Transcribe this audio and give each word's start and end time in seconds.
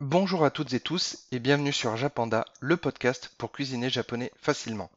Bonjour 0.00 0.44
à 0.44 0.52
toutes 0.52 0.74
et 0.74 0.78
tous 0.78 1.26
et 1.32 1.40
bienvenue 1.40 1.72
sur 1.72 1.96
Japanda, 1.96 2.44
le 2.60 2.76
podcast 2.76 3.32
pour 3.36 3.50
cuisiner 3.50 3.90
japonais 3.90 4.30
facilement. 4.40 4.92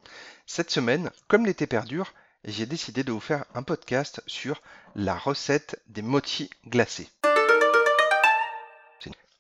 Cette 0.46 0.70
semaine, 0.70 1.10
comme 1.28 1.48
l'été 1.48 1.66
perdure, 1.66 2.14
j'ai 2.46 2.68
décidé 2.68 3.04
de 3.04 3.12
vous 3.12 3.20
faire 3.20 3.46
un 3.56 3.64
podcast 3.64 4.22
sur 4.28 4.62
la 4.94 5.18
recette 5.18 5.82
des 5.88 6.04
mochi 6.04 6.52
glacés. 6.68 7.10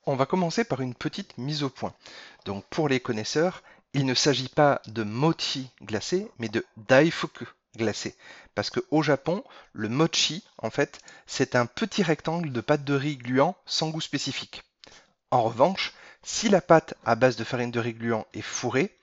On 0.07 0.15
va 0.15 0.25
commencer 0.25 0.63
par 0.63 0.81
une 0.81 0.95
petite 0.95 1.37
mise 1.37 1.61
au 1.61 1.69
point. 1.69 1.93
Donc 2.45 2.65
pour 2.71 2.89
les 2.89 2.99
connaisseurs, 2.99 3.61
il 3.93 4.07
ne 4.07 4.15
s'agit 4.15 4.49
pas 4.49 4.81
de 4.87 5.03
mochi 5.03 5.69
glacé, 5.83 6.31
mais 6.39 6.49
de 6.49 6.65
daifuku 6.75 7.45
glacé. 7.77 8.15
Parce 8.55 8.71
qu'au 8.71 9.03
Japon, 9.03 9.43
le 9.73 9.89
mochi, 9.89 10.43
en 10.57 10.71
fait, 10.71 11.01
c'est 11.27 11.55
un 11.55 11.67
petit 11.67 12.01
rectangle 12.01 12.51
de 12.51 12.61
pâte 12.61 12.83
de 12.83 12.95
riz 12.95 13.17
gluant 13.17 13.55
sans 13.67 13.89
goût 13.91 14.01
spécifique. 14.01 14.63
En 15.31 15.43
revanche, 15.43 15.93
si 16.23 16.49
la 16.49 16.59
pâte 16.59 16.93
à 17.05 17.15
base 17.15 17.37
de 17.37 17.45
farine 17.45 17.71
de 17.71 17.79
riz 17.79 17.95
est 18.33 18.41
fourrée, 18.41 18.93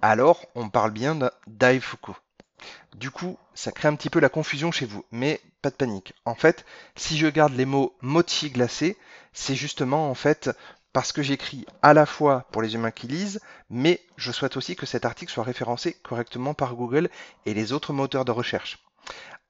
alors 0.00 0.46
on 0.54 0.68
parle 0.68 0.92
bien 0.92 1.18
daifuku. 1.48 2.12
Du 2.94 3.10
coup, 3.10 3.36
ça 3.54 3.72
crée 3.72 3.88
un 3.88 3.96
petit 3.96 4.10
peu 4.10 4.20
la 4.20 4.28
confusion 4.28 4.70
chez 4.70 4.86
vous, 4.86 5.04
mais 5.10 5.40
pas 5.60 5.70
de 5.70 5.74
panique. 5.74 6.14
En 6.24 6.36
fait, 6.36 6.64
si 6.94 7.18
je 7.18 7.26
garde 7.26 7.54
les 7.54 7.64
mots 7.64 7.96
mochi 8.00 8.50
glacé, 8.50 8.96
c'est 9.32 9.56
justement 9.56 10.08
en 10.08 10.14
fait 10.14 10.50
parce 10.92 11.10
que 11.10 11.22
j'écris 11.22 11.66
à 11.80 11.94
la 11.94 12.06
fois 12.06 12.46
pour 12.52 12.62
les 12.62 12.74
humains 12.74 12.90
qui 12.90 13.08
lisent, 13.08 13.40
mais 13.68 14.00
je 14.16 14.30
souhaite 14.30 14.56
aussi 14.56 14.76
que 14.76 14.86
cet 14.86 15.04
article 15.04 15.32
soit 15.32 15.42
référencé 15.42 15.94
correctement 16.04 16.54
par 16.54 16.76
Google 16.76 17.10
et 17.44 17.54
les 17.54 17.72
autres 17.72 17.92
moteurs 17.92 18.24
de 18.24 18.30
recherche. 18.30 18.78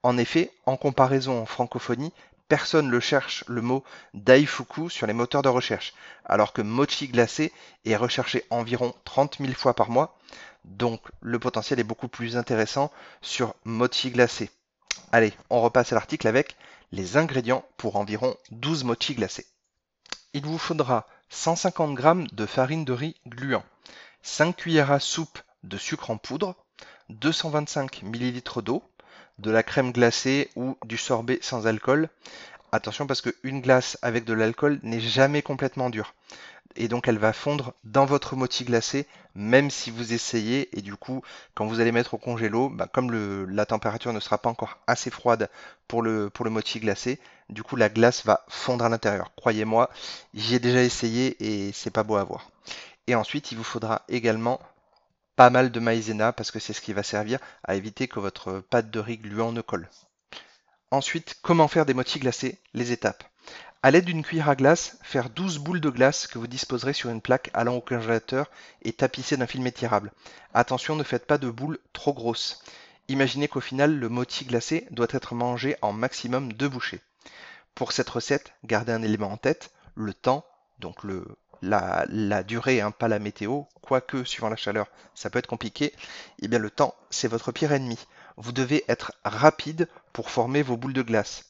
En 0.01 0.17
effet, 0.17 0.51
en 0.65 0.77
comparaison 0.77 1.41
en 1.41 1.45
francophonie, 1.45 2.13
personne 2.53 2.91
ne 2.91 2.99
cherche 2.99 3.43
le 3.47 3.63
mot 3.63 3.83
Daifuku 4.13 4.87
sur 4.87 5.07
les 5.07 5.13
moteurs 5.13 5.41
de 5.41 5.49
recherche, 5.49 5.95
alors 6.23 6.53
que 6.53 6.61
mochi 6.61 7.07
glacé 7.07 7.51
est 7.83 7.95
recherché 7.95 8.45
environ 8.51 8.93
30 9.05 9.37
000 9.39 9.53
fois 9.53 9.73
par 9.73 9.89
mois, 9.89 10.19
donc 10.63 11.01
le 11.19 11.39
potentiel 11.39 11.79
est 11.79 11.83
beaucoup 11.83 12.09
plus 12.09 12.37
intéressant 12.37 12.91
sur 13.23 13.55
mochi 13.65 14.11
glacé. 14.11 14.51
Allez, 15.11 15.33
on 15.49 15.61
repasse 15.61 15.93
à 15.93 15.95
l'article 15.95 16.27
avec 16.27 16.55
les 16.91 17.17
ingrédients 17.17 17.65
pour 17.77 17.95
environ 17.95 18.37
12 18.51 18.83
mochi 18.83 19.15
glacés. 19.15 19.47
Il 20.33 20.45
vous 20.45 20.59
faudra 20.59 21.07
150 21.29 21.97
g 21.99 22.27
de 22.33 22.45
farine 22.45 22.85
de 22.85 22.93
riz 22.93 23.15
gluant, 23.25 23.63
5 24.21 24.55
cuillères 24.55 24.91
à 24.91 24.99
soupe 24.99 25.39
de 25.63 25.77
sucre 25.77 26.11
en 26.11 26.17
poudre, 26.17 26.55
225 27.09 28.03
ml 28.03 28.61
d'eau, 28.61 28.83
de 29.39 29.51
la 29.51 29.63
crème 29.63 29.91
glacée 29.91 30.49
ou 30.55 30.77
du 30.85 30.97
sorbet 30.97 31.39
sans 31.41 31.67
alcool. 31.67 32.09
Attention 32.71 33.07
parce 33.07 33.21
qu'une 33.21 33.61
glace 33.61 33.97
avec 34.01 34.25
de 34.25 34.33
l'alcool 34.33 34.79
n'est 34.83 34.99
jamais 34.99 35.41
complètement 35.41 35.89
dure. 35.89 36.13
Et 36.75 36.87
donc 36.87 37.07
elle 37.07 37.19
va 37.19 37.33
fondre 37.33 37.73
dans 37.83 38.05
votre 38.05 38.35
mochi 38.35 38.63
glacé 38.65 39.05
même 39.35 39.69
si 39.69 39.91
vous 39.91 40.13
essayez. 40.13 40.75
Et 40.77 40.81
du 40.81 40.95
coup, 40.95 41.21
quand 41.55 41.65
vous 41.65 41.79
allez 41.79 41.91
mettre 41.91 42.13
au 42.13 42.17
congélo, 42.17 42.69
bah, 42.69 42.87
comme 42.91 43.11
la 43.45 43.65
température 43.65 44.13
ne 44.13 44.19
sera 44.19 44.37
pas 44.37 44.49
encore 44.49 44.79
assez 44.87 45.09
froide 45.09 45.49
pour 45.87 46.01
le, 46.01 46.29
pour 46.29 46.45
le 46.45 46.51
glacé, 46.79 47.19
du 47.49 47.63
coup 47.63 47.75
la 47.75 47.89
glace 47.89 48.25
va 48.25 48.45
fondre 48.47 48.85
à 48.85 48.89
l'intérieur. 48.89 49.31
Croyez-moi, 49.35 49.89
j'y 50.33 50.55
ai 50.55 50.59
déjà 50.59 50.83
essayé 50.83 51.35
et 51.39 51.71
c'est 51.73 51.91
pas 51.91 52.03
beau 52.03 52.15
à 52.15 52.23
voir. 52.23 52.49
Et 53.07 53.15
ensuite, 53.15 53.51
il 53.51 53.57
vous 53.57 53.63
faudra 53.63 54.03
également 54.07 54.59
pas 55.35 55.49
mal 55.49 55.71
de 55.71 55.79
maïzena 55.79 56.31
parce 56.31 56.51
que 56.51 56.59
c'est 56.59 56.73
ce 56.73 56.81
qui 56.81 56.93
va 56.93 57.03
servir 57.03 57.39
à 57.63 57.75
éviter 57.75 58.07
que 58.07 58.19
votre 58.19 58.59
pâte 58.59 58.91
de 58.91 58.99
riz 58.99 59.17
gluant 59.17 59.51
ne 59.51 59.61
colle. 59.61 59.89
Ensuite, 60.91 61.37
comment 61.41 61.67
faire 61.67 61.85
des 61.85 61.93
mochi 61.93 62.19
glacés? 62.19 62.59
Les 62.73 62.91
étapes. 62.91 63.23
A 63.81 63.91
l'aide 63.91 64.05
d'une 64.05 64.23
cuillère 64.23 64.49
à 64.49 64.55
glace, 64.55 64.97
faire 65.01 65.29
12 65.29 65.57
boules 65.57 65.81
de 65.81 65.89
glace 65.89 66.27
que 66.27 66.37
vous 66.37 66.47
disposerez 66.47 66.93
sur 66.93 67.09
une 67.09 67.19
plaque 67.19 67.49
allant 67.53 67.75
au 67.75 67.81
congélateur 67.81 68.49
et 68.83 68.93
tapisser 68.93 69.35
d'un 69.35 69.47
film 69.47 69.67
étirable. 69.67 70.13
Attention, 70.53 70.95
ne 70.95 71.03
faites 71.03 71.25
pas 71.25 71.37
de 71.37 71.49
boules 71.49 71.79
trop 71.91 72.13
grosses. 72.13 72.63
Imaginez 73.09 73.49
qu'au 73.49 73.59
final, 73.59 73.99
le 73.99 74.07
mochi 74.07 74.45
glacé 74.45 74.87
doit 74.91 75.07
être 75.09 75.35
mangé 75.35 75.75
en 75.81 75.91
maximum 75.91 76.53
deux 76.53 76.69
bouchées. 76.69 77.01
Pour 77.75 77.91
cette 77.91 78.09
recette, 78.09 78.53
gardez 78.63 78.93
un 78.93 79.01
élément 79.01 79.31
en 79.31 79.37
tête, 79.37 79.71
le 79.95 80.13
temps, 80.13 80.45
donc 80.79 81.03
le, 81.03 81.25
la, 81.63 82.43
durée, 82.43 82.81
hein, 82.81 82.91
pas 82.91 83.07
la 83.07 83.19
météo, 83.19 83.63
quoique 83.81 84.23
suivant 84.23 84.49
la 84.49 84.55
chaleur, 84.55 84.87
ça 85.15 85.29
peut 85.29 85.39
être 85.39 85.47
compliqué, 85.47 85.93
eh 86.41 86.47
bien 86.47 86.59
le 86.59 86.69
temps, 86.69 86.95
c'est 87.09 87.27
votre 87.27 87.51
pire 87.51 87.71
ennemi. 87.71 87.97
Vous 88.37 88.51
devez 88.51 88.83
être 88.87 89.13
rapide 89.23 89.87
pour 90.11 90.29
former 90.29 90.61
vos 90.61 90.77
boules 90.77 90.93
de 90.93 91.01
glace. 91.01 91.45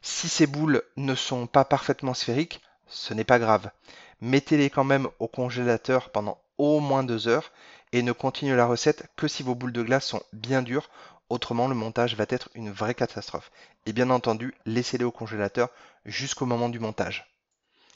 Si 0.00 0.28
ces 0.28 0.46
boules 0.46 0.82
ne 0.96 1.14
sont 1.14 1.46
pas 1.46 1.64
parfaitement 1.64 2.14
sphériques, 2.14 2.60
ce 2.86 3.14
n'est 3.14 3.24
pas 3.24 3.38
grave. 3.38 3.70
Mettez-les 4.20 4.70
quand 4.70 4.84
même 4.84 5.08
au 5.18 5.26
congélateur 5.26 6.10
pendant 6.10 6.38
au 6.56 6.80
moins 6.80 7.02
deux 7.02 7.28
heures 7.28 7.52
et 7.92 8.02
ne 8.02 8.12
continuez 8.12 8.56
la 8.56 8.66
recette 8.66 9.06
que 9.16 9.28
si 9.28 9.42
vos 9.42 9.54
boules 9.54 9.72
de 9.72 9.82
glace 9.82 10.06
sont 10.06 10.22
bien 10.32 10.62
dures, 10.62 10.90
autrement 11.30 11.68
le 11.68 11.74
montage 11.74 12.16
va 12.16 12.26
être 12.28 12.48
une 12.54 12.70
vraie 12.70 12.94
catastrophe. 12.94 13.50
Et 13.86 13.92
bien 13.92 14.10
entendu, 14.10 14.54
laissez-les 14.66 15.04
au 15.04 15.10
congélateur 15.10 15.70
jusqu'au 16.04 16.46
moment 16.46 16.68
du 16.68 16.78
montage. 16.78 17.26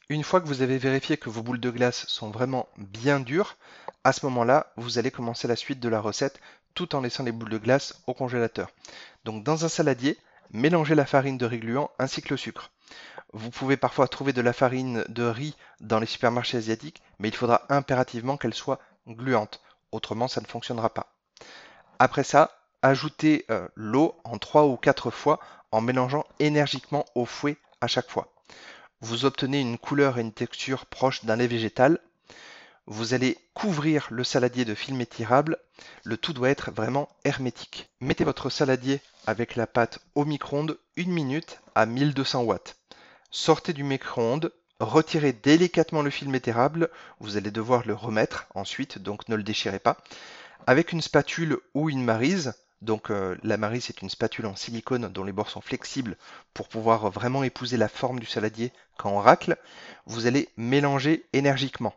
Une 0.09 0.25
fois 0.25 0.41
que 0.41 0.49
vous 0.49 0.63
avez 0.63 0.79
vérifié 0.79 1.17
que 1.17 1.31
vos 1.31 1.43
boules 1.43 1.61
de 1.61 1.71
glace 1.71 2.07
sont 2.09 2.31
vraiment 2.31 2.69
bien 2.77 3.21
dures, 3.21 3.57
à 4.03 4.13
ce 4.13 4.27
moment-là, 4.27 4.73
vous 4.77 4.99
allez 4.99 5.13
commencer 5.13 5.47
la 5.47 5.55
suite 5.55 5.79
de 5.79 5.89
la 5.89 6.01
recette 6.01 6.41
tout 6.75 6.97
en 6.97 7.01
laissant 7.01 7.23
les 7.23 7.31
boules 7.31 7.51
de 7.51 7.59
glace 7.59 8.03
au 8.07 8.15
congélateur. 8.15 8.69
Donc 9.25 9.45
dans 9.45 9.65
un 9.65 9.69
saladier, 9.69 10.19
mélangez 10.51 10.97
la 10.97 11.07
farine 11.07 11.39
de 11.39 11.47
riz 11.47 11.61
gluant 11.61 11.91
ainsi 12.01 12.21
que 12.21 12.31
le 12.31 12.37
sucre. 12.37 12.73
Vous 13.33 13.51
pouvez 13.51 13.77
parfois 13.77 14.09
trouver 14.09 14.33
de 14.33 14.41
la 14.41 14.53
farine 14.53 15.05
de 15.09 15.23
riz 15.23 15.57
dans 15.81 16.01
les 16.01 16.07
supermarchés 16.07 16.59
asiatiques, 16.59 17.01
mais 17.21 17.29
il 17.29 17.37
faudra 17.37 17.63
impérativement 17.69 18.37
qu'elle 18.37 18.55
soit 18.55 18.81
gluante, 19.07 19.61
autrement 19.93 20.27
ça 20.27 20.41
ne 20.41 20.47
fonctionnera 20.47 20.93
pas. 20.93 21.13
Après 22.01 22.25
ça, 22.25 22.59
ajoutez 22.83 23.47
euh, 23.51 23.69
l'eau 23.77 24.17
en 24.25 24.39
3 24.39 24.67
ou 24.67 24.77
4 24.77 25.13
fois 25.13 25.39
en 25.71 25.81
mélangeant 25.81 26.27
énergiquement 26.41 27.05
au 27.15 27.25
fouet 27.25 27.57
à 27.81 27.87
chaque 27.87 28.11
fois 28.11 28.32
vous 29.03 29.25
obtenez 29.25 29.61
une 29.61 29.79
couleur 29.79 30.17
et 30.17 30.21
une 30.21 30.33
texture 30.33 30.87
proche 30.87 31.25
d'un 31.25 31.35
lait 31.35 31.49
végétal. 31.49 31.99
Vous 32.87 33.15
allez 33.15 33.37
couvrir 33.53 34.07
le 34.11 34.23
saladier 34.23 34.65
de 34.65 34.77
film 34.77 35.01
étirable. 35.01 35.59
Le 36.05 36.17
tout 36.17 36.33
doit 36.33 36.51
être 36.51 36.71
vraiment 36.71 37.09
hermétique. 37.25 37.91
Mettez 38.01 38.23
votre 38.23 38.49
saladier 38.49 39.01
avec 39.27 39.57
la 39.57 39.67
pâte 39.67 39.99
au 40.15 40.25
micro-ondes 40.25 40.79
une 40.97 41.11
minute 41.11 41.61
à 41.75 41.85
1200 41.85 42.45
watts. 42.45 42.77
Sortez 43.33 43.73
du 43.73 43.83
micro-ondes, 43.83 44.53
retirez 44.79 45.33
délicatement 45.33 46.03
le 46.03 46.11
film 46.11 46.35
étirable. 46.37 46.89
Vous 47.19 47.37
allez 47.37 47.51
devoir 47.51 47.85
le 47.85 47.95
remettre 47.95 48.47
ensuite, 48.55 48.99
donc 49.01 49.29
ne 49.29 49.35
le 49.35 49.43
déchirez 49.43 49.81
pas. 49.81 49.97
Avec 50.69 50.93
une 50.93 51.03
spatule 51.03 51.59
ou 51.75 51.91
une 51.91 52.05
marise, 52.05 52.55
donc 52.83 53.11
euh, 53.11 53.37
la 53.45 53.57
Marie, 53.57 53.81
c'est 53.81 54.03
une 54.03 54.11
spatule 54.11 54.47
en 54.47 54.57
silicone 54.57 55.09
dont 55.09 55.23
les 55.23 55.33
bords 55.33 55.51
sont 55.51 55.61
flexibles 55.61 56.17
pour 56.53 56.69
pouvoir 56.69 57.11
vraiment 57.11 57.45
épouser 57.45 57.77
la 57.77 57.89
forme 57.89 58.19
du 58.19 58.27
saladier 58.27 58.73
quand 58.99 59.11
on 59.11 59.21
racle. 59.21 59.57
Vous 60.07 60.27
allez 60.27 60.49
mélanger 60.57 61.25
énergiquement. 61.33 61.95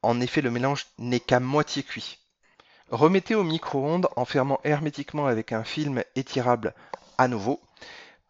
En 0.00 0.20
effet, 0.22 0.40
le 0.40 0.50
mélange 0.50 0.86
n'est 0.98 1.20
qu'à 1.20 1.38
moitié 1.38 1.82
cuit. 1.82 2.18
Remettez 2.90 3.34
au 3.34 3.44
micro-ondes 3.44 4.08
en 4.16 4.24
fermant 4.24 4.58
hermétiquement 4.64 5.26
avec 5.26 5.52
un 5.52 5.64
film 5.64 6.02
étirable 6.14 6.72
à 7.18 7.28
nouveau, 7.28 7.60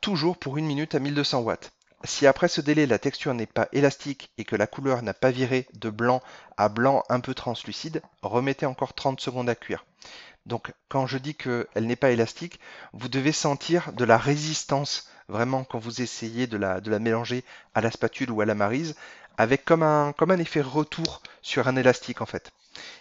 toujours 0.01 0.39
pour 0.39 0.57
une 0.57 0.67
minute 0.67 0.95
à 0.97 0.99
1200 0.99 1.41
watts. 1.41 1.73
Si 2.07 2.27
après 2.27 2.47
ce 2.47 2.61
délai 2.61 2.87
la 2.87 3.01
texture 3.01 3.35
n'est 3.35 3.47
pas 3.47 3.69
élastique 3.73 4.31
et 4.39 4.45
que 4.45 4.55
la 4.55 4.69
couleur 4.69 5.03
n'a 5.03 5.13
pas 5.13 5.33
viré 5.33 5.67
de 5.75 5.91
blanc 5.91 6.23
à 6.57 6.69
blanc 6.69 7.03
un 7.09 7.19
peu 7.19 7.35
translucide, 7.35 8.01
remettez 8.23 8.65
encore 8.65 8.95
30 8.95 9.21
secondes 9.21 9.51
à 9.51 9.57
cuire. 9.57 9.85
Donc 10.47 10.73
quand 10.89 11.09
je 11.09 11.19
dis 11.19 11.35
qu'elle 11.35 11.67
n'est 11.87 11.97
pas 11.97 12.13
élastique, 12.13 12.61
vous 12.93 13.09
devez 13.09 13.33
sentir 13.33 13.93
de 13.93 14.05
la 14.05 14.19
résistance 14.19 15.11
vraiment 15.29 15.65
quand 15.65 15.81
vous 15.81 16.01
essayez 16.01 16.47
de 16.47 16.57
la, 16.57 16.81
de 16.81 16.93
la 16.93 17.01
mélanger 17.01 17.45
à 17.75 17.81
la 17.81 17.91
spatule 17.91 18.31
ou 18.31 18.41
à 18.41 18.47
la 18.47 18.55
marise, 18.55 18.95
avec 19.37 19.65
comme 19.65 19.83
un, 19.83 20.13
comme 20.13 20.31
un 20.31 20.39
effet 20.39 20.61
retour 20.61 21.23
sur 21.43 21.67
un 21.67 21.75
élastique 21.75 22.21
en 22.21 22.27
fait. 22.27 22.53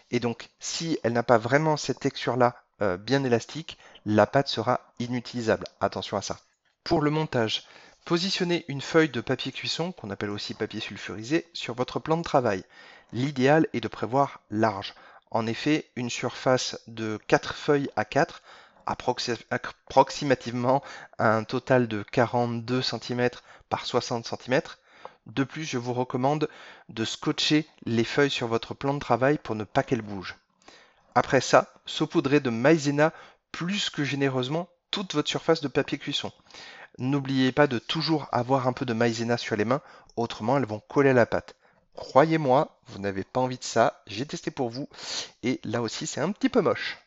Et 0.09 0.19
donc 0.19 0.49
si 0.59 0.97
elle 1.03 1.13
n'a 1.13 1.21
pas 1.21 1.37
vraiment 1.37 1.77
cette 1.77 1.99
texture-là 1.99 2.55
euh, 2.81 2.97
bien 2.97 3.23
élastique, 3.23 3.77
la 4.07 4.25
pâte 4.25 4.47
sera 4.47 4.81
inutilisable. 4.97 5.67
Attention 5.79 6.17
à 6.17 6.23
ça. 6.23 6.39
Pour 6.83 7.01
le 7.01 7.11
montage, 7.11 7.67
positionnez 8.05 8.65
une 8.67 8.81
feuille 8.81 9.09
de 9.09 9.19
papier 9.19 9.51
cuisson, 9.51 9.91
qu'on 9.91 10.11
appelle 10.11 10.29
aussi 10.29 10.53
papier 10.53 10.79
sulfurisé, 10.79 11.47
sur 11.53 11.73
votre 11.73 11.99
plan 11.99 12.17
de 12.17 12.23
travail. 12.23 12.63
L'idéal 13.11 13.67
est 13.73 13.81
de 13.81 13.87
prévoir 13.87 14.41
large. 14.51 14.93
En 15.31 15.47
effet, 15.47 15.89
une 15.95 16.11
surface 16.11 16.79
de 16.87 17.19
4 17.27 17.55
feuilles 17.55 17.89
à 17.95 18.05
4, 18.05 18.43
approximativement 18.85 20.83
un 21.17 21.43
total 21.43 21.87
de 21.87 22.03
42 22.03 22.83
cm 22.83 23.29
par 23.69 23.85
60 23.87 24.27
cm. 24.27 24.61
De 25.25 25.43
plus, 25.43 25.63
je 25.63 25.79
vous 25.79 25.93
recommande 25.93 26.47
de 26.89 27.05
scotcher 27.05 27.67
les 27.85 28.03
feuilles 28.03 28.29
sur 28.29 28.47
votre 28.47 28.75
plan 28.75 28.93
de 28.93 28.99
travail 28.99 29.39
pour 29.39 29.55
ne 29.55 29.63
pas 29.63 29.81
qu'elles 29.81 30.03
bougent. 30.03 30.35
Après 31.15 31.41
ça, 31.41 31.73
saupoudrez 31.87 32.39
de 32.39 32.51
maïzena 32.51 33.11
plus 33.51 33.89
que 33.89 34.03
généreusement 34.03 34.69
toute 34.91 35.15
votre 35.15 35.29
surface 35.29 35.61
de 35.61 35.67
papier 35.67 35.97
cuisson. 35.97 36.31
N'oubliez 36.97 37.51
pas 37.51 37.67
de 37.67 37.79
toujours 37.79 38.27
avoir 38.31 38.67
un 38.67 38.73
peu 38.73 38.85
de 38.85 38.93
maïzena 38.93 39.37
sur 39.37 39.55
les 39.55 39.65
mains, 39.65 39.81
autrement 40.15 40.57
elles 40.57 40.65
vont 40.65 40.81
coller 40.87 41.09
à 41.09 41.13
la 41.13 41.25
pâte. 41.25 41.55
Croyez-moi, 41.95 42.77
vous 42.87 42.99
n'avez 42.99 43.23
pas 43.23 43.39
envie 43.39 43.57
de 43.57 43.63
ça. 43.63 44.01
J'ai 44.07 44.25
testé 44.25 44.51
pour 44.51 44.69
vous 44.69 44.87
et 45.43 45.59
là 45.63 45.81
aussi 45.81 46.07
c'est 46.07 46.21
un 46.21 46.31
petit 46.31 46.49
peu 46.49 46.61
moche. 46.61 46.97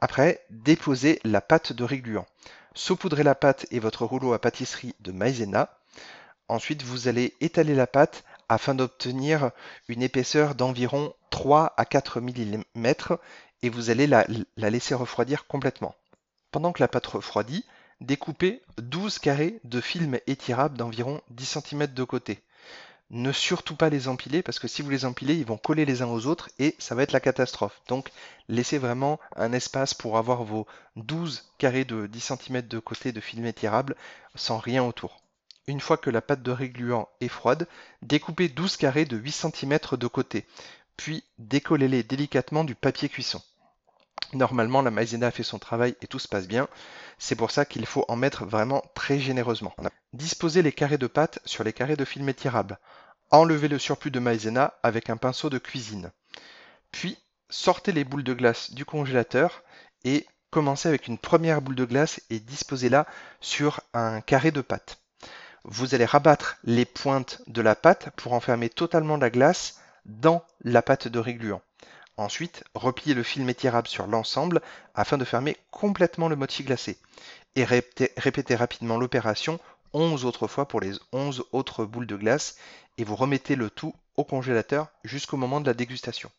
Après, 0.00 0.44
déposez 0.50 1.20
la 1.24 1.40
pâte 1.40 1.72
de 1.72 1.84
régluant. 1.84 2.26
Saupoudrez 2.74 3.22
la 3.22 3.34
pâte 3.34 3.66
et 3.70 3.78
votre 3.78 4.04
rouleau 4.04 4.34
à 4.34 4.38
pâtisserie 4.38 4.94
de 5.00 5.10
maïzena. 5.10 5.70
Ensuite, 6.48 6.82
vous 6.82 7.08
allez 7.08 7.34
étaler 7.40 7.74
la 7.74 7.86
pâte 7.86 8.22
afin 8.48 8.74
d'obtenir 8.74 9.50
une 9.88 10.02
épaisseur 10.02 10.54
d'environ 10.54 11.14
3 11.30 11.74
à 11.76 11.84
4 11.84 12.20
mm 12.20 12.92
et 13.62 13.70
vous 13.70 13.90
allez 13.90 14.06
la, 14.06 14.26
la, 14.56 14.70
laisser 14.70 14.94
refroidir 14.94 15.46
complètement. 15.46 15.94
Pendant 16.52 16.72
que 16.72 16.82
la 16.82 16.88
pâte 16.88 17.06
refroidit, 17.06 17.64
découpez 18.00 18.62
12 18.78 19.18
carrés 19.18 19.60
de 19.64 19.80
film 19.80 20.18
étirable 20.26 20.76
d'environ 20.76 21.20
10 21.30 21.58
cm 21.60 21.86
de 21.86 22.04
côté 22.04 22.42
ne 23.10 23.30
surtout 23.32 23.76
pas 23.76 23.88
les 23.88 24.08
empiler 24.08 24.42
parce 24.42 24.58
que 24.58 24.68
si 24.68 24.82
vous 24.82 24.90
les 24.90 25.04
empilez, 25.04 25.34
ils 25.34 25.46
vont 25.46 25.56
coller 25.56 25.84
les 25.84 26.02
uns 26.02 26.08
aux 26.08 26.26
autres 26.26 26.50
et 26.58 26.74
ça 26.78 26.94
va 26.94 27.02
être 27.02 27.12
la 27.12 27.20
catastrophe. 27.20 27.80
Donc 27.88 28.10
laissez 28.48 28.78
vraiment 28.78 29.20
un 29.36 29.52
espace 29.52 29.94
pour 29.94 30.18
avoir 30.18 30.42
vos 30.42 30.66
12 30.96 31.44
carrés 31.58 31.84
de 31.84 32.06
10 32.06 32.20
cm 32.20 32.62
de 32.62 32.78
côté 32.78 33.12
de 33.12 33.20
film 33.20 33.46
étirable 33.46 33.94
sans 34.34 34.58
rien 34.58 34.82
autour. 34.82 35.22
Une 35.68 35.80
fois 35.80 35.96
que 35.96 36.10
la 36.10 36.22
pâte 36.22 36.42
de 36.42 36.50
régluant 36.50 37.08
est 37.20 37.28
froide, 37.28 37.66
découpez 38.02 38.48
12 38.48 38.76
carrés 38.76 39.04
de 39.04 39.16
8 39.16 39.32
cm 39.32 39.78
de 39.92 40.06
côté, 40.06 40.46
puis 40.96 41.24
décollez-les 41.38 42.04
délicatement 42.04 42.62
du 42.62 42.74
papier 42.74 43.08
cuisson. 43.08 43.42
Normalement, 44.32 44.82
la 44.82 44.90
maïzena 44.90 45.30
fait 45.30 45.42
son 45.42 45.58
travail 45.58 45.96
et 46.02 46.06
tout 46.06 46.18
se 46.18 46.28
passe 46.28 46.48
bien. 46.48 46.68
C'est 47.18 47.36
pour 47.36 47.50
ça 47.50 47.64
qu'il 47.64 47.86
faut 47.86 48.04
en 48.08 48.16
mettre 48.16 48.44
vraiment 48.44 48.82
très 48.94 49.18
généreusement. 49.18 49.74
Disposez 50.12 50.62
les 50.62 50.72
carrés 50.72 50.98
de 50.98 51.06
pâte 51.06 51.38
sur 51.44 51.64
les 51.64 51.72
carrés 51.72 51.96
de 51.96 52.04
film 52.04 52.28
étirable. 52.28 52.78
Enlevez 53.30 53.68
le 53.68 53.78
surplus 53.78 54.10
de 54.10 54.20
maïzena 54.20 54.74
avec 54.82 55.10
un 55.10 55.16
pinceau 55.16 55.50
de 55.50 55.58
cuisine. 55.58 56.12
Puis, 56.92 57.18
sortez 57.48 57.92
les 57.92 58.04
boules 58.04 58.24
de 58.24 58.34
glace 58.34 58.72
du 58.72 58.84
congélateur 58.84 59.62
et 60.04 60.26
commencez 60.50 60.88
avec 60.88 61.08
une 61.08 61.18
première 61.18 61.60
boule 61.60 61.74
de 61.74 61.84
glace 61.84 62.20
et 62.30 62.38
disposez-la 62.38 63.06
sur 63.40 63.80
un 63.94 64.20
carré 64.20 64.50
de 64.50 64.60
pâte. 64.60 64.98
Vous 65.64 65.94
allez 65.94 66.04
rabattre 66.04 66.58
les 66.64 66.84
pointes 66.84 67.42
de 67.48 67.60
la 67.60 67.74
pâte 67.74 68.10
pour 68.16 68.32
enfermer 68.32 68.68
totalement 68.68 69.16
la 69.16 69.30
glace 69.30 69.80
dans 70.04 70.44
la 70.60 70.82
pâte 70.82 71.08
de 71.08 71.18
régluant. 71.18 71.60
Ensuite, 72.18 72.64
repliez 72.74 73.14
le 73.14 73.22
film 73.22 73.48
étirable 73.48 73.88
sur 73.88 74.06
l'ensemble 74.06 74.62
afin 74.94 75.18
de 75.18 75.24
fermer 75.24 75.56
complètement 75.70 76.28
le 76.28 76.36
mochi 76.36 76.64
glacé. 76.64 76.98
Et 77.54 77.64
répétez, 77.64 78.54
rapidement 78.54 78.96
l'opération 78.96 79.60
11 79.92 80.24
autres 80.24 80.46
fois 80.46 80.66
pour 80.66 80.80
les 80.80 80.92
11 81.12 81.44
autres 81.52 81.84
boules 81.84 82.06
de 82.06 82.16
glace 82.16 82.56
et 82.98 83.04
vous 83.04 83.16
remettez 83.16 83.56
le 83.56 83.70
tout 83.70 83.94
au 84.16 84.24
congélateur 84.24 84.88
jusqu'au 85.04 85.36
moment 85.36 85.60
de 85.60 85.66
la 85.66 85.74
dégustation. 85.74 86.30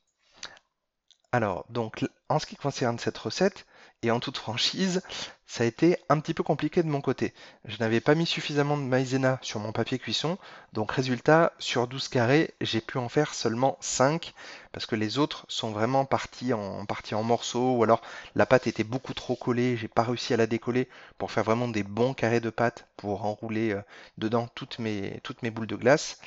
Alors, 1.32 1.66
donc, 1.70 2.06
en 2.30 2.40
ce 2.40 2.46
qui 2.46 2.56
concerne 2.56 2.98
cette 3.00 3.18
recette, 3.18 3.66
et 4.04 4.12
en 4.12 4.20
toute 4.20 4.38
franchise, 4.38 5.02
ça 5.48 5.64
a 5.64 5.68
été 5.68 5.98
un 6.10 6.20
petit 6.20 6.34
peu 6.34 6.44
compliqué 6.44 6.84
de 6.84 6.90
mon 6.90 7.00
côté. 7.00 7.34
Je 7.64 7.78
n'avais 7.80 8.02
pas 8.02 8.16
mis 8.16 8.26
suffisamment 8.26 8.78
de 8.78 8.84
maïzena 8.84 9.40
sur 9.42 9.62
mon 9.62 9.72
papier 9.72 9.98
cuisson, 9.98 10.38
donc 10.74 10.92
résultat, 10.92 11.54
sur 11.58 11.88
12 11.88 12.10
carrés, 12.10 12.54
j'ai 12.60 12.82
pu 12.82 12.98
en 12.98 13.08
faire 13.08 13.34
seulement 13.34 13.78
5, 13.80 14.34
parce 14.74 14.86
que 14.86 14.96
les 14.96 15.18
autres 15.18 15.46
sont 15.48 15.72
vraiment 15.72 16.04
partis 16.04 16.54
en, 16.54 16.86
morceaux, 17.24 17.78
ou 17.78 17.84
alors 17.84 18.02
la 18.36 18.46
pâte 18.46 18.68
était 18.68 18.84
beaucoup 18.84 19.14
trop 19.14 19.38
collée, 19.38 19.78
j'ai 19.78 19.88
pas 19.88 20.04
réussi 20.04 20.34
à 20.34 20.38
la 20.38 20.48
décoller 20.48 20.90
pour 21.18 21.32
faire 21.32 21.46
vraiment 21.46 21.70
des 21.70 21.84
bons 21.84 22.14
carrés 22.14 22.42
de 22.42 22.50
pâte 22.50 22.86
pour 22.98 23.24
enrouler 23.24 23.72
euh, 23.72 23.82
dedans 24.18 24.50
toutes 24.54 24.80
mes, 24.80 25.22
boules 25.44 25.66
de 25.66 25.78
glace. 25.78 26.20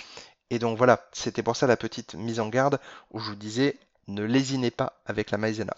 Et 0.48 0.58
donc 0.58 0.78
voilà, 0.78 1.06
c'était 1.12 1.42
pour 1.42 1.56
ça 1.56 1.66
la 1.66 1.76
petite 1.76 2.14
mise 2.14 2.40
en 2.40 2.48
garde 2.48 2.80
où 3.10 3.20
je 3.20 3.28
vous 3.30 3.36
disais 3.36 3.76
ne 4.08 4.24
lésinez 4.24 4.70
pas 4.70 5.00
avec 5.04 5.30
la 5.30 5.38
maïzena. 5.38 5.74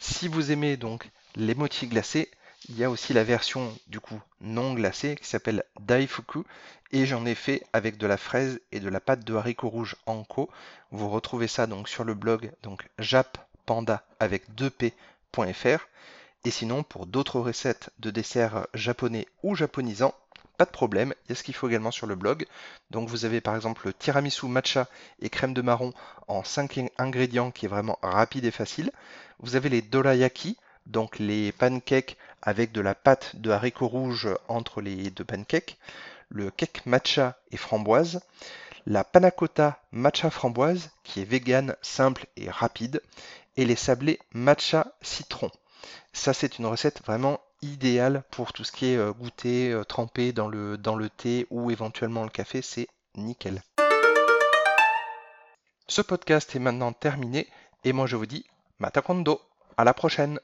Si 0.00 0.26
vous 0.26 0.50
aimez 0.50 0.76
donc 0.76 1.10
les 1.36 1.54
mochi 1.54 1.86
glacés, 1.86 2.30
il 2.68 2.78
y 2.78 2.84
a 2.84 2.90
aussi 2.90 3.12
la 3.12 3.24
version 3.24 3.72
du 3.88 4.00
coup 4.00 4.20
non 4.40 4.74
glacée 4.74 5.16
qui 5.16 5.26
s'appelle 5.26 5.64
Daifuku 5.80 6.44
et 6.92 7.06
j'en 7.06 7.24
ai 7.26 7.34
fait 7.34 7.62
avec 7.72 7.96
de 7.96 8.06
la 8.06 8.16
fraise 8.16 8.60
et 8.70 8.80
de 8.80 8.88
la 8.88 9.00
pâte 9.00 9.24
de 9.24 9.34
haricots 9.34 9.68
rouges 9.68 9.96
Anko. 10.06 10.50
Vous 10.90 11.08
retrouvez 11.08 11.48
ça 11.48 11.66
donc 11.66 11.88
sur 11.88 12.04
le 12.04 12.14
blog 12.14 12.52
donc 12.62 12.88
jappanda 12.98 14.04
avec 14.20 14.50
2p.fr 14.54 15.86
et 16.44 16.50
sinon 16.50 16.82
pour 16.82 17.06
d'autres 17.06 17.40
recettes 17.40 17.90
de 17.98 18.10
desserts 18.10 18.66
japonais 18.74 19.26
ou 19.42 19.54
japonisants, 19.54 20.14
pas 20.58 20.64
de 20.64 20.70
problème, 20.70 21.14
il 21.24 21.30
y 21.30 21.32
a 21.32 21.34
ce 21.34 21.42
qu'il 21.42 21.54
faut 21.54 21.68
également 21.68 21.90
sur 21.90 22.06
le 22.06 22.14
blog. 22.14 22.46
Donc 22.90 23.08
vous 23.08 23.24
avez 23.24 23.40
par 23.40 23.56
exemple 23.56 23.86
le 23.86 23.94
tiramisu 23.94 24.46
matcha 24.46 24.88
et 25.20 25.30
crème 25.30 25.54
de 25.54 25.62
marron 25.62 25.92
en 26.28 26.44
5 26.44 26.90
ingrédients 26.98 27.50
qui 27.50 27.66
est 27.66 27.68
vraiment 27.68 27.98
rapide 28.02 28.44
et 28.44 28.50
facile. 28.50 28.90
Vous 29.38 29.56
avez 29.56 29.68
les 29.68 29.82
dorayaki 29.82 30.56
donc 30.86 31.18
les 31.18 31.52
pancakes 31.52 32.16
avec 32.42 32.72
de 32.72 32.80
la 32.80 32.94
pâte 32.94 33.36
de 33.36 33.50
haricots 33.50 33.88
rouges 33.88 34.28
entre 34.48 34.80
les 34.80 35.10
deux 35.10 35.24
pancakes, 35.24 35.78
le 36.28 36.50
cake 36.50 36.84
matcha 36.86 37.38
et 37.50 37.56
framboise, 37.56 38.20
la 38.86 39.04
panna 39.04 39.30
cotta 39.30 39.80
matcha 39.92 40.30
framboise 40.30 40.90
qui 41.04 41.20
est 41.20 41.24
vegan, 41.24 41.76
simple 41.82 42.26
et 42.36 42.50
rapide, 42.50 43.00
et 43.56 43.64
les 43.64 43.76
sablés 43.76 44.18
matcha 44.32 44.92
citron. 45.02 45.50
Ça 46.12 46.32
c'est 46.32 46.58
une 46.58 46.66
recette 46.66 47.02
vraiment 47.04 47.40
idéale 47.62 48.24
pour 48.30 48.52
tout 48.52 48.64
ce 48.64 48.72
qui 48.72 48.86
est 48.86 48.96
euh, 48.96 49.12
goûter, 49.12 49.70
euh, 49.70 49.84
trempé 49.84 50.32
dans 50.32 50.48
le, 50.48 50.76
dans 50.76 50.96
le 50.96 51.08
thé 51.08 51.46
ou 51.50 51.70
éventuellement 51.70 52.24
le 52.24 52.30
café, 52.30 52.60
c'est 52.60 52.88
nickel. 53.14 53.62
Ce 55.86 56.02
podcast 56.02 56.54
est 56.56 56.60
maintenant 56.60 56.92
terminé 56.92 57.46
et 57.84 57.92
moi 57.92 58.06
je 58.06 58.16
vous 58.16 58.26
dis 58.26 58.44
matakondo, 58.78 59.40
à 59.76 59.84
la 59.84 59.94
prochaine 59.94 60.40